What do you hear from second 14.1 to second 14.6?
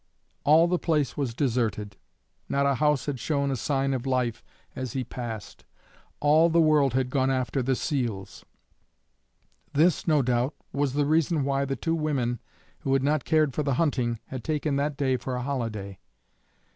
had